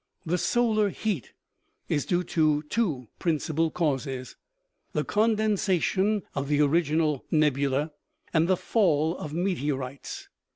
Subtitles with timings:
[0.25, 1.31] The solar heat
[1.87, 4.35] is due to two principal causes
[4.93, 7.91] the condensation of the original nebula,
[8.33, 10.27] and the fall of meteorites.